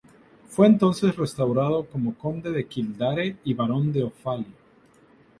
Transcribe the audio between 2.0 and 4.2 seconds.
Conde de Kildare y Barón de